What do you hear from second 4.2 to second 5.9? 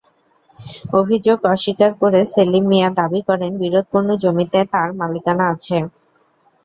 জমিতে তাঁর মালিকানা আছে।